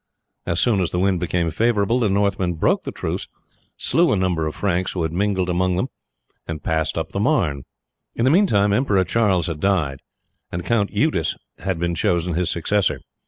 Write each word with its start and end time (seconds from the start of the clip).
As 0.47 0.59
soon 0.59 0.79
as 0.81 0.89
the 0.89 0.97
wind 0.97 1.19
became 1.19 1.51
favourable 1.51 1.99
the 1.99 2.09
Northmen 2.09 2.53
broke 2.55 2.85
the 2.85 2.91
truce, 2.91 3.27
slew 3.77 4.11
a 4.11 4.15
number 4.15 4.47
of 4.47 4.55
Franks 4.55 4.93
who 4.93 5.03
had 5.03 5.13
mingled 5.13 5.47
among 5.47 5.75
them, 5.75 5.89
and 6.47 6.63
passed 6.63 6.97
up 6.97 7.09
the 7.11 7.19
Marne. 7.19 7.65
In 8.15 8.25
the 8.25 8.31
meantime 8.31 8.73
Emperor 8.73 9.03
Charles 9.03 9.45
had 9.45 9.59
died 9.61 9.99
and 10.51 10.65
Count 10.65 10.89
Eudes 10.89 11.37
had 11.59 11.77
been 11.77 11.93
chosen 11.93 12.33
his 12.33 12.49
successor. 12.49 12.99